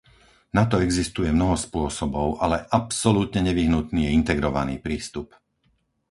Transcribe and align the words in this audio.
Na 0.57 0.63
to 0.71 0.77
existuje 0.87 1.29
mnoho 1.33 1.53
spôsobov, 1.67 2.27
ale 2.45 2.57
absolútne 2.79 3.41
nevyhnutný 3.53 4.01
je 4.09 4.15
integrovaný 4.19 4.75
prístup. 4.85 5.27